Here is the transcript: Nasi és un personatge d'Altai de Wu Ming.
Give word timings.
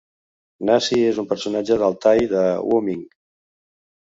Nasi 0.69 0.97
és 1.09 1.19
un 1.23 1.27
personatge 1.33 1.77
d'Altai 1.83 2.25
de 2.33 2.47
Wu 2.73 2.81
Ming. 2.89 3.05